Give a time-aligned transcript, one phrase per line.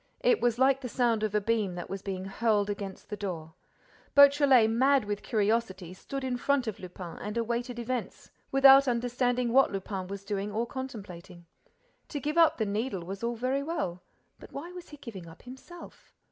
[0.21, 3.53] It was like the sound of a beam that was being hurled against the door.
[4.15, 9.71] Beautrelet, mad with curiosity, stood in front of Lupin and awaited events, without understanding what
[9.71, 11.45] Lupin was doing or contemplating.
[12.07, 14.01] To give up the Needle was all very well;
[14.39, 16.15] but why was he giving up himself?